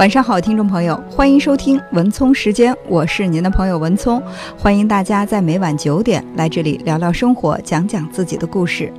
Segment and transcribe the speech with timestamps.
[0.00, 4.18] 晚上好，听众朋友，欢迎收听文聪时间，我是您的朋友文聪，
[4.56, 8.90] 欢迎大家在每晚九点来这里聊聊生活，讲讲自己的故事。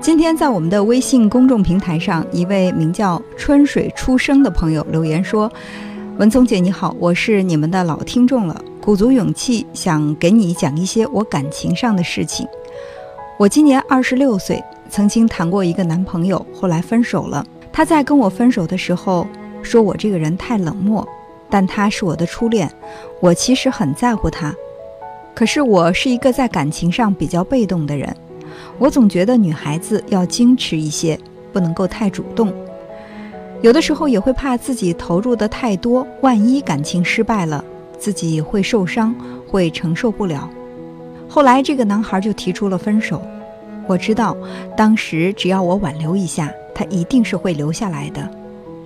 [0.00, 5.50] 今天在我们的微信公众平台上，一位名叫春水初生的朋友留言说
[6.18, 12.46] ：“文聪姐你好，我是你们的老听众了，鼓足勇气想给你讲一些我感情上的事情。
[13.40, 17.44] 我今年二十六岁，曾经谈过一个男朋友，后来分手了。
[17.72, 19.26] 他在跟我分手的时候。”
[19.62, 21.06] 说我这个人太冷漠，
[21.50, 22.70] 但他是我的初恋，
[23.20, 24.54] 我其实很在乎他。
[25.34, 28.14] 可是我是一个在感情上比较被动的人，
[28.78, 31.18] 我总觉得女孩子要矜持一些，
[31.52, 32.52] 不能够太主动。
[33.60, 37.64] 有的时候也会怕自己投入的太多，万一感情失败了，
[37.98, 39.14] 自己会受伤，
[39.46, 40.48] 会承受不了。
[41.28, 43.22] 后来这个男孩就提出了分手，
[43.86, 44.36] 我知道
[44.76, 48.28] 当时只要我挽留一下，他一定是会留下来的，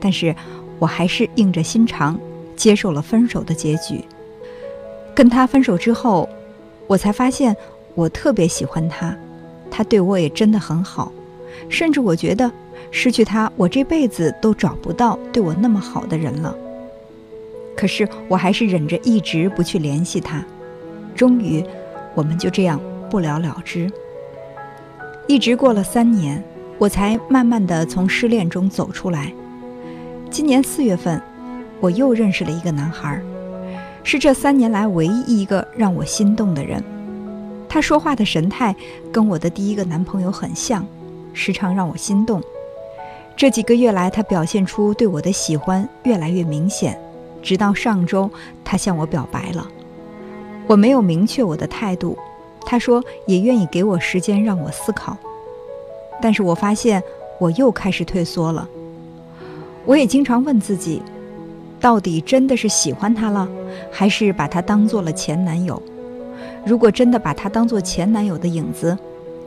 [0.01, 0.35] 但是。
[0.83, 2.19] 我还是硬着心肠
[2.57, 4.05] 接受了分手的结局。
[5.15, 6.29] 跟他分手之后，
[6.89, 7.57] 我才发现
[7.95, 9.17] 我特别喜欢他，
[9.71, 11.13] 他对我也真的很好，
[11.69, 12.51] 甚至我觉得
[12.91, 16.53] 失去他，我这辈子都找不到对我那么好的人了。
[17.77, 20.45] 可是我还是忍着一直不去联系他，
[21.15, 21.65] 终于
[22.13, 23.89] 我们就这样不了了之。
[25.29, 26.43] 一直过了三年，
[26.77, 29.33] 我才慢慢的从失恋中走出来。
[30.33, 31.21] 今年四月份，
[31.79, 33.21] 我又认识了一个男孩，
[34.03, 36.83] 是这三年来唯一一个让我心动的人。
[37.69, 38.75] 他说话的神态
[39.13, 40.87] 跟我的第一个男朋友很像，
[41.35, 42.43] 时常让我心动。
[43.37, 46.99] 这几个月来，他表现出对我的喜欢越来越明显，
[47.43, 48.31] 直到上周，
[48.65, 49.69] 他向我表白了。
[50.67, 52.17] 我没有明确我的态度，
[52.65, 55.15] 他说也愿意给我时间让我思考。
[56.23, 57.03] 但是我发现
[57.39, 58.67] 我又开始退缩了。
[59.85, 61.03] 我也经常问自己，
[61.81, 63.49] 到底真的是喜欢他了，
[63.91, 65.83] 还是把他当做了前男友？
[66.65, 68.97] 如果真的把他当做前男友的影子，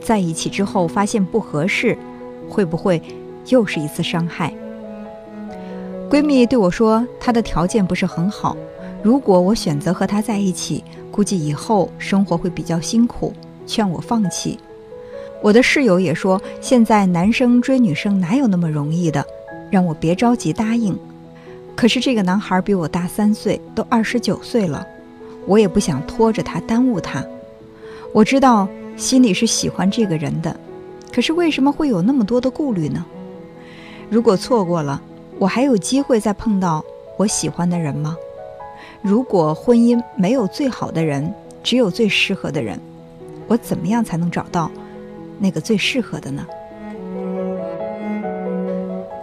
[0.02, 1.96] 在一起之后发现不合适，
[2.48, 3.00] 会不会
[3.48, 4.52] 又是一次伤害？
[6.10, 8.54] 闺蜜对我说，他的条件不是很好，
[9.02, 13.32] 如果我选择和他在一起，估计以后生活会比较辛苦，
[13.66, 14.58] 劝我放弃。
[15.42, 19.24] 我的室友也说，现在男生追女生哪有那么容易的？
[19.70, 20.96] 让我别着急答应，
[21.74, 24.86] 可是这个男孩比我大三岁，都二十九岁了，
[25.46, 27.24] 我也不想拖着他耽误他。
[28.12, 30.56] 我知道心里是喜欢这个人的，
[31.12, 33.04] 可是为什么会有那么多的顾虑呢？
[34.08, 35.02] 如果错过了，
[35.38, 36.84] 我还有机会再碰到
[37.18, 38.16] 我喜欢的人吗？
[39.02, 41.32] 如果婚姻没有最好的人，
[41.62, 42.80] 只有最适合的人，
[43.48, 44.70] 我怎么样才能找到
[45.38, 46.46] 那个最适合的呢？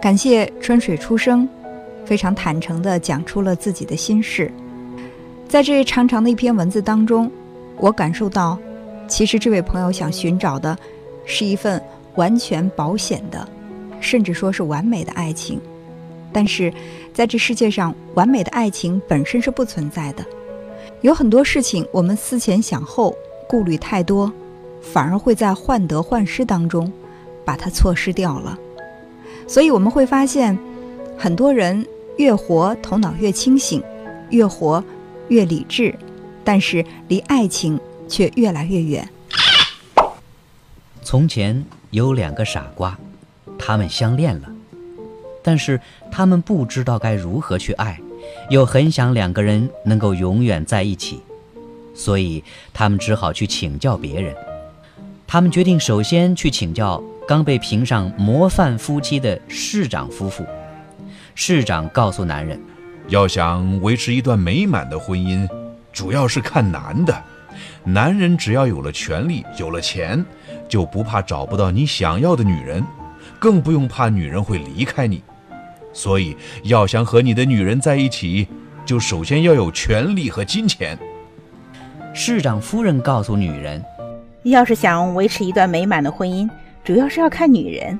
[0.04, 1.48] 感谢春水初生，
[2.04, 4.52] 非常坦诚地讲出了自己的心事。
[5.48, 7.32] 在这长长的一篇文字当中，
[7.78, 8.58] 我感受到，
[9.08, 10.76] 其实这位朋友想寻找的，
[11.24, 11.82] 是一份
[12.16, 13.48] 完全保险的，
[13.98, 15.58] 甚至说是完美的爱情。
[16.30, 16.70] 但是，
[17.14, 20.22] 在这世界上，完美的爱情本身是不存在的。
[21.00, 23.16] 有很多事情，我们思前想后，
[23.48, 24.30] 顾虑太多，
[24.82, 26.92] 反而会在患得患失当中，
[27.42, 28.58] 把它错失掉了。
[29.46, 30.58] 所以我们会发现，
[31.16, 33.82] 很多人越活头脑越清醒，
[34.30, 34.82] 越活
[35.28, 35.94] 越理智，
[36.42, 37.78] 但是离爱情
[38.08, 39.08] 却越来越远。
[41.02, 42.98] 从前有两个傻瓜，
[43.58, 44.48] 他们相恋了，
[45.42, 48.00] 但是他们不知道该如何去爱，
[48.50, 51.20] 又很想两个人能够永远在一起，
[51.94, 54.34] 所以他们只好去请教别人。
[55.26, 57.02] 他们决定首先去请教。
[57.26, 60.44] 刚被评上模范夫妻的市长夫妇，
[61.34, 62.60] 市长告诉男人，
[63.08, 65.48] 要想维持一段美满的婚姻，
[65.90, 67.22] 主要是看男的。
[67.82, 70.22] 男人只要有了权利，有了钱，
[70.68, 72.84] 就不怕找不到你想要的女人，
[73.38, 75.22] 更不用怕女人会离开你。
[75.94, 78.48] 所以，要想和你的女人在一起，
[78.84, 80.98] 就首先要有权利和金钱。
[82.12, 83.82] 市长夫人告诉女人，
[84.42, 86.46] 要是想维持一段美满的婚姻。
[86.84, 87.98] 主要是要看女人，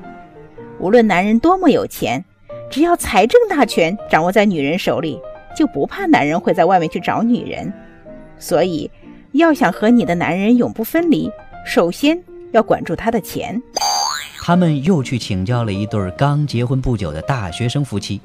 [0.79, 2.23] 无论男人多么有钱，
[2.71, 5.19] 只要财政大权掌握在女人手里，
[5.57, 7.73] 就不怕男人会在外面去找女人。
[8.39, 8.91] 所以，
[9.33, 11.33] 要想和你的男人永不分离，
[11.65, 12.23] 首先
[12.53, 13.61] 要管住他的钱。
[14.43, 18.21] 他们又去请教了一对刚结婚不久的大学生夫妻。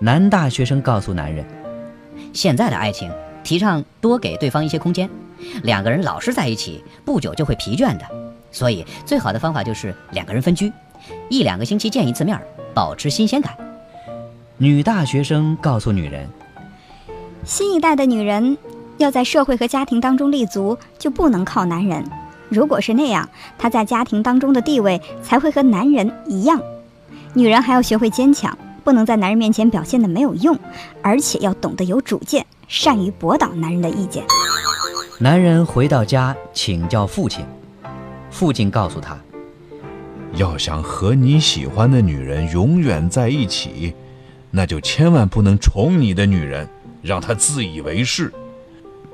[0.00, 1.44] 男大学生告诉男人
[2.34, 3.08] ：“现在的爱情
[3.44, 5.08] 提倡多给对方一些空间，
[5.62, 8.04] 两个人老是在一起，不久就会疲倦的。”
[8.54, 10.72] 所以，最好的方法就是两个人分居，
[11.28, 12.40] 一两个星期见一次面，
[12.72, 13.52] 保持新鲜感。
[14.58, 16.28] 女大学生告诉女人
[17.44, 18.56] ：“新一代的女人
[18.96, 22.04] 要在社会和家庭当中立足，就不能靠男人。
[22.48, 23.28] 如果是那样，
[23.58, 26.62] 她在家庭当中的地位才会和男人一样。
[27.32, 30.56] 女人还要学会坚强，不能在男人面前表现的没有用，
[31.02, 34.22] 而且要懂得有主见，善于驳倒男人的意见。”
[35.18, 37.44] 男人回到家请教父亲，
[38.34, 39.16] 父亲告诉他
[40.34, 43.94] ：“要想和你喜欢的女人永远在一起，
[44.50, 46.68] 那就千万不能宠你的女人，
[47.00, 48.34] 让她自以为是。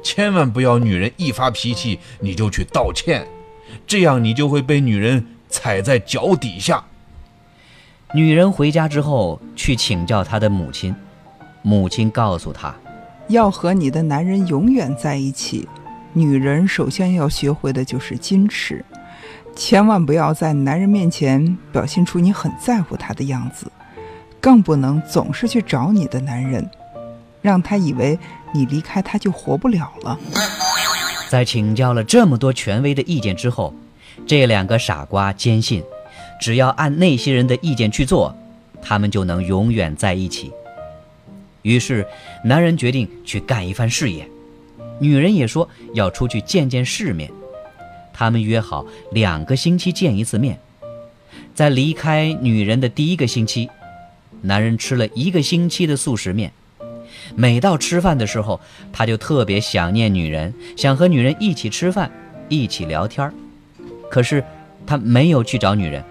[0.02, 3.26] 千万不要女人一发脾气你就去道歉，
[3.86, 6.82] 这样你就会被女人踩在脚底下。”
[8.14, 10.96] 女人回家之后去请教她的母亲，
[11.60, 12.74] 母亲告诉她
[13.28, 15.68] ：“要和你的男人永远在一起。”
[16.14, 18.84] 女人首先要学会的就是矜持，
[19.56, 23.70] 千万不要在男人面前表现出你很在乎他的样子，
[24.40, 26.68] 更不能总是去找你的男人，
[27.42, 28.18] 让他以为
[28.52, 30.18] 你离开他就活不了了。
[31.28, 33.74] 在请教了这么多权威的意见之后，
[34.26, 35.82] 这两个傻瓜坚信，
[36.40, 38.34] 只要按那些人的意见去做，
[38.82, 40.52] 他们就能永远在一起。
[41.62, 42.06] 于是，
[42.42, 44.26] 男人决定去干一番事业。
[44.98, 47.30] 女人也说要出去见见世面，
[48.20, 50.60] 他们约好两个星期见一次面。
[51.54, 53.70] 在离开女人的第一个星期，
[54.42, 56.52] 男人吃了一个星期的素食面。
[57.34, 58.60] 每到吃饭的时候，
[58.92, 62.12] 他就特别想念女人，想和女人一起吃饭，
[62.50, 63.32] 一起聊天
[64.10, 64.44] 可是
[64.86, 66.04] 他没有去找女人，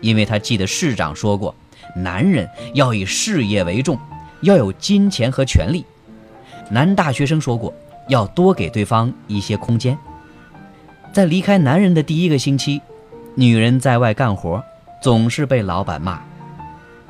[0.00, 1.54] 因为他记得市长说过，
[1.94, 3.96] 男人要以事业为重，
[4.40, 5.84] 要有金钱和权力。
[6.72, 7.72] 男大学生说过。
[8.08, 9.98] 要多给对方一些空间。
[11.16, 12.82] 在离开男人的第一个星期，
[13.36, 14.62] 女人在外干活，
[15.00, 16.20] 总是被老板骂。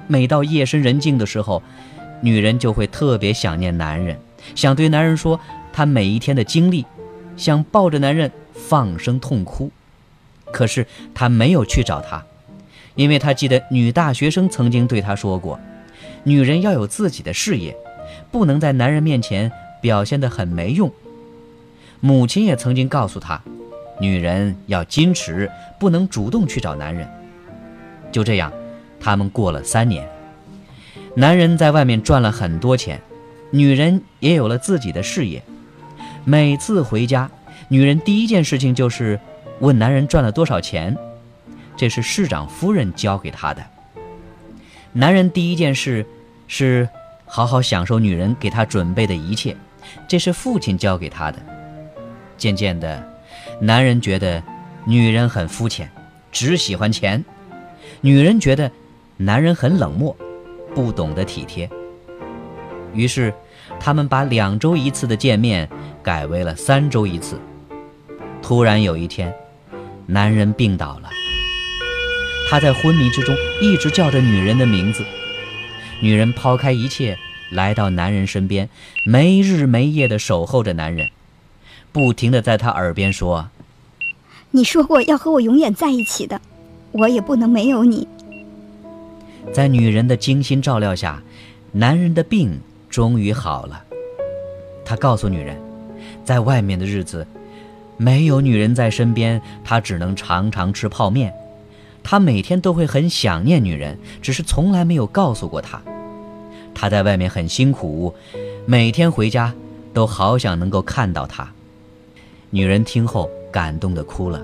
[0.06, 1.60] 每到夜深人静的时候，
[2.20, 4.16] 女人就会特别想念男人，
[4.54, 5.40] 想对男人说
[5.72, 6.86] 她每一天的经历，
[7.36, 9.72] 想抱着男人放声痛哭。
[10.52, 12.24] 可是她没有去找他，
[12.94, 15.58] 因为她记得女大学生曾经对她说过：
[16.22, 17.76] 女人要有自己的事业，
[18.30, 19.50] 不能在男人面前。
[19.80, 20.92] 表现得很没用。
[21.98, 23.42] 母亲也曾经告诉他，
[23.98, 27.08] 女人要矜持，不能主动去找男人。
[28.12, 28.52] 就这样，
[29.00, 30.08] 他们过了三年。
[31.14, 33.00] 男人在外面赚了很多钱，
[33.50, 35.42] 女人也有了自己的事业。
[36.24, 37.30] 每次回家，
[37.68, 39.18] 女人第一件事情就是
[39.60, 40.96] 问男人赚了多少钱，
[41.76, 43.64] 这是市长夫人教给他的。
[44.92, 46.04] 男人第一件事
[46.48, 46.88] 是
[47.24, 49.56] 好好享受女人给他准备的一切。
[50.08, 51.38] 这是父亲教给他的。
[52.36, 53.02] 渐渐的，
[53.60, 54.42] 男人觉得
[54.84, 55.90] 女人很肤浅，
[56.30, 57.22] 只喜欢钱；
[58.00, 58.70] 女人觉得
[59.16, 60.16] 男人很冷漠，
[60.74, 61.68] 不懂得体贴。
[62.94, 63.32] 于是，
[63.78, 65.68] 他们把两周一次的见面
[66.02, 67.40] 改为了三周一次。
[68.42, 69.34] 突然有一天，
[70.06, 71.10] 男人病倒了，
[72.48, 75.04] 他在昏迷之中一直叫着女人的名字。
[76.00, 77.16] 女人抛开一切。
[77.52, 78.68] 来到男人身边，
[79.04, 81.08] 没日没夜地守候着男人，
[81.96, 83.48] 不停地在他耳边说
[84.52, 86.38] ：“你说过要和我永远在一起的，
[86.92, 88.06] 我也不能没有你。”
[89.50, 91.22] 在女人的精心照料下，
[91.72, 92.60] 男人的病
[92.90, 93.82] 终于好了。
[94.84, 95.58] 他告诉女人，
[96.22, 97.26] 在外面的日子，
[97.96, 101.32] 没有女人在身边，他只能常常吃泡面。
[102.04, 105.80] 他每天都会很想念女人，只是从来没有告诉过她。
[106.74, 108.14] 他在外面很辛苦，
[108.66, 109.54] 每天回家
[109.94, 111.50] 都好想能够看到她。
[112.56, 114.42] 女人听后感动的哭了。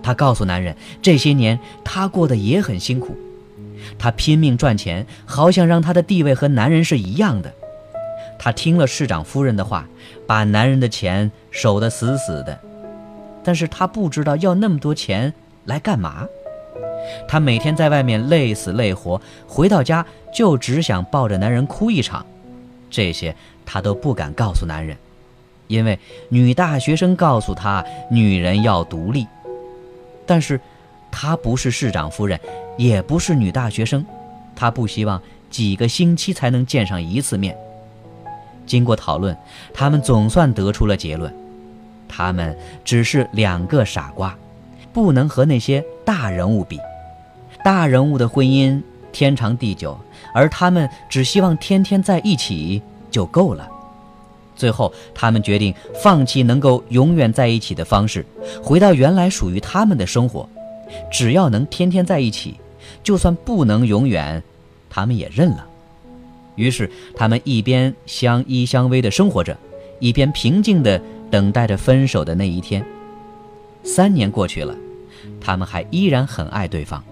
[0.00, 3.16] 她告诉男人，这些年她过得也很辛苦，
[3.98, 7.52] 她拼命赚钱，好想让她的地位和男人是一样的。
[8.38, 9.88] 她听了市长夫人的话，
[10.24, 12.56] 把男人的钱守得死死的，
[13.42, 15.34] 但是她不知道要那么多钱
[15.64, 16.28] 来干嘛。
[17.26, 22.24] 她每天在外面累死累活，回到家就只想抱着男人哭一场。
[22.88, 23.34] 这些
[23.66, 24.96] 她都不敢告诉男人，
[25.72, 25.98] 因为
[26.28, 29.26] 女大学生告诉他，女人要独立。
[30.26, 30.60] 但是，
[31.10, 32.38] 她不是市长夫人，
[32.76, 34.04] 也不是女大学生，
[34.54, 37.56] 她不希望几个星期才能见上一次面。
[38.66, 39.34] 经过讨论，
[39.72, 41.34] 他们总算得出了结论：
[42.06, 44.36] 他们只是两个傻瓜，
[44.92, 46.78] 不能和那些大人物比。
[47.64, 48.78] 大人物的婚姻
[49.10, 49.98] 天长地久，
[50.34, 53.71] 而他们只希望天天在一起就够了。
[54.54, 58.24] 最后，他们决定放弃能够永远在一起的方式，
[58.62, 60.48] 回到原来属于他们的生活。
[61.10, 62.56] 只要能天天在一起，
[63.02, 64.42] 就算不能永远，
[64.90, 65.66] 他们也认了。
[66.54, 69.56] 于是他们一边相依相偎的生活着，
[70.00, 72.84] 一边平静地等待着分手的那一天。
[73.82, 74.76] 三年过去了，
[75.40, 77.02] 他们还依然很爱对方。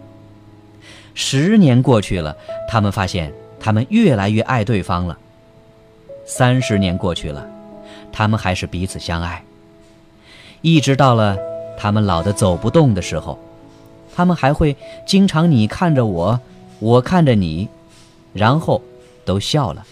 [1.14, 2.36] 十年过去了，
[2.68, 5.18] 他们发现他们越来越爱对方了。
[6.30, 7.44] 三十年过去了，
[8.12, 9.42] 他们还是彼此相爱。
[10.62, 11.36] 一直到了
[11.76, 13.36] 他们老得走不动的时候，
[14.14, 16.38] 他们还会经常你看着我，
[16.78, 17.68] 我看着你，
[18.32, 18.80] 然后
[19.24, 19.84] 都笑了。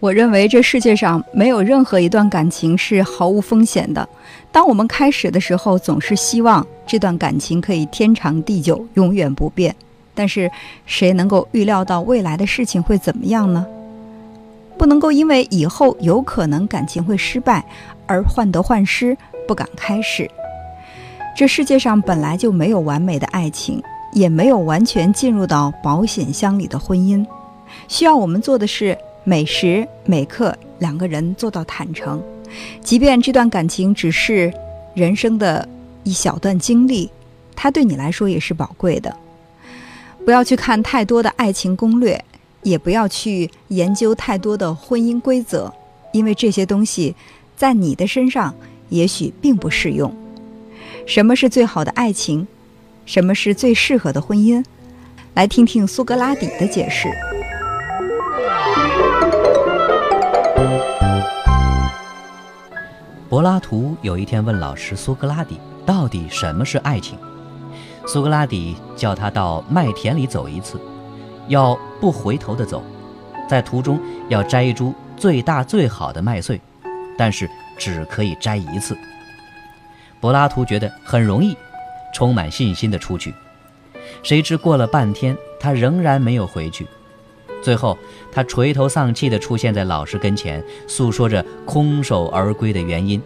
[0.00, 4.08] 我认为这世界上没有任何一段感情是毫无风险的。
[4.50, 9.76] 当我们开始的时候，总是希望这段感情可以天长地久，永远不变。
[10.14, 10.50] 但是，
[10.86, 13.66] 谁能够预料到未来的事情会怎么样呢？
[14.78, 17.64] 不能够因为以后有可能感情会失败
[18.06, 19.16] 而患得患失，
[19.46, 20.30] 不敢开始。
[21.36, 27.26] 这世界上本来就没有完美的爱情，也没有完全进入到保险箱里的婚姻。
[27.88, 28.96] 需要我们做的是。
[29.28, 32.22] 每时每刻，两个人做到坦诚，
[32.80, 34.54] 即便这段感情只是
[34.94, 35.68] 人生的
[36.04, 37.10] 一小段经历，
[37.56, 39.12] 它对你来说也是宝贵的。
[40.24, 42.24] 不要去看太多的爱情攻略，
[42.66, 45.72] 也不要去研究太多的婚姻规则，
[46.12, 47.14] 因为这些东西
[47.54, 48.52] 在你的身上
[48.88, 50.12] 也许并不适用。
[51.06, 52.44] 什么是最好的爱情？
[53.04, 54.64] 什么是最适合的婚姻？
[55.34, 57.08] 来听听苏格拉底的解释。
[63.28, 67.16] 柏拉图有一天问老师苏格拉底：“到底什么是爱情？”
[68.08, 70.80] 苏格拉底叫他到麦田里走一次，
[71.48, 72.82] 要不回头的走，
[73.48, 76.60] 在途中要摘一株最大最好的麦穗，
[77.16, 77.48] 但是
[77.78, 78.96] 只可以摘一次。
[80.20, 81.56] 柏拉图觉得很容易，
[82.14, 83.34] 充满信心的出去。
[84.22, 86.86] 谁知过了半天，他仍然没有回去。
[87.62, 87.98] 最后，
[88.30, 93.20] 他垂头丧气地出现在老师跟前，诉说着空手而归的原因。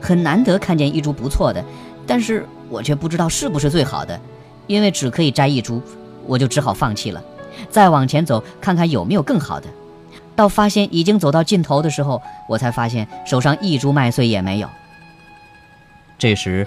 [0.00, 1.64] 很难得看见一株不错的，
[2.06, 4.20] 但是我却不知道是不是最好的，
[4.66, 5.80] 因为只可以摘一株，
[6.26, 7.22] 我就只好放弃了。
[7.70, 9.66] 再往前走，看看有没有更好的。
[10.34, 14.68] 到发现已经走到尽头的时候，我才发现手上一株麦穗也没有。
[16.18, 16.66] 这时，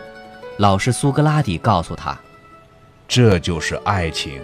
[0.58, 2.18] 老师苏格拉底告诉他
[3.08, 4.42] ：“这就是爱情。”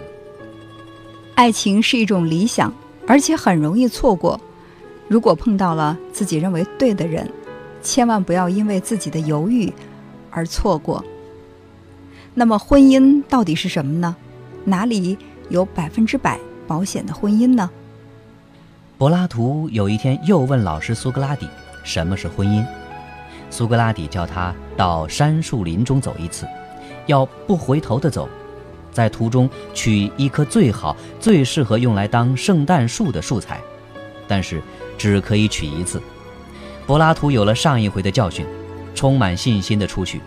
[1.34, 2.72] 爱情是一种理想，
[3.06, 4.40] 而且很容易错过。
[5.08, 7.28] 如果碰到了自己认为对的人，
[7.82, 9.72] 千万不要因为自己的犹豫
[10.30, 11.04] 而错过。
[12.34, 14.16] 那么，婚姻到底是什么呢？
[14.66, 15.16] 哪里
[15.48, 17.70] 有百分之百保险的婚姻呢？
[18.98, 21.48] 柏拉图有一天又问老师苏格拉底
[21.84, 22.66] ：“什么是婚姻？”
[23.48, 26.48] 苏格拉底叫他到山树林中走一次，
[27.06, 28.28] 要不回头的走。
[28.90, 33.60] 在途中取一棵最好、最适合用来当圣诞树的树材，
[34.26, 34.60] 但是
[34.98, 36.02] 只可以取一次。
[36.86, 38.44] 柏拉图有了上一回的教训，
[38.96, 40.20] 充满信心地出去。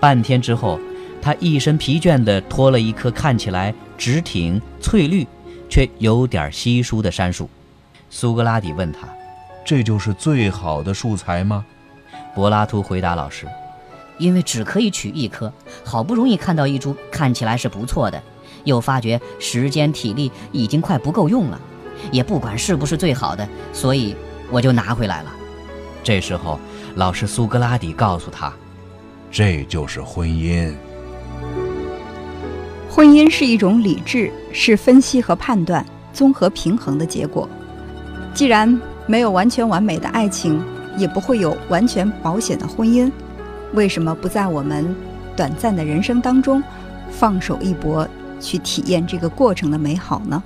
[0.00, 0.78] 半天之后，
[1.24, 5.26] 他一身疲倦地拖了一棵看起来直挺、翠绿，
[5.70, 7.48] 却有点稀疏的杉树。
[8.10, 9.08] 苏格拉底问他
[9.64, 11.64] ：“这就是最好的树材吗？”
[12.36, 13.48] 柏拉图回答老师。
[14.18, 15.50] 因为只可以取一棵，
[15.82, 18.22] 好不容易看到一株看起来是不错的，
[18.64, 21.58] 又发觉时间体力已经快不够用了，
[22.12, 24.14] 也不管是不是最好的，所以
[24.50, 25.32] 我就拿回来了。
[26.02, 26.60] 这时候，
[26.96, 28.52] 老师苏格拉底告诉他
[29.32, 30.72] ：“这就是婚姻。
[32.94, 37.48] 婚姻是一种理智，是分析和判断、综合平衡的结果。
[38.32, 40.62] 既然没有完全完美的爱情，
[40.96, 43.10] 也不会有完全保险的婚姻。”
[43.74, 44.94] 为什么不在我们
[45.36, 46.62] 短暂的人生当中
[47.10, 48.08] 放手一搏，
[48.38, 50.40] 去体验这个过程的美好呢？